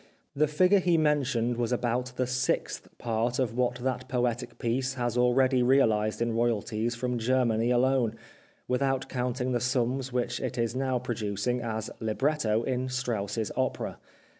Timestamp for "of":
3.37-3.55